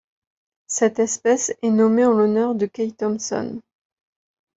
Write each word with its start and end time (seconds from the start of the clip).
Cette 0.65 0.97
espèce 0.97 1.53
est 1.61 1.69
nommée 1.69 2.05
en 2.05 2.11
l'honneur 2.13 2.55
de 2.55 2.65
Kay 2.65 2.91
Thompson. 2.91 3.61